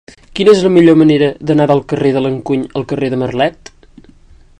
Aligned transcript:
Quina 0.37 0.53
és 0.55 0.61
la 0.67 0.71
millor 0.77 0.95
manera 1.01 1.27
d'anar 1.51 1.67
del 1.71 1.83
carrer 1.93 2.13
de 2.15 2.23
l'Encuny 2.27 2.65
al 2.81 2.87
carrer 2.93 3.11
de 3.15 3.21
Marlet? 3.25 3.71